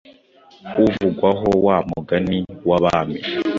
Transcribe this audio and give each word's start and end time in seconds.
Uvugwaho 0.85 1.49
wa 1.65 1.77
mugani 1.89 2.39
w'Abami 2.69 3.17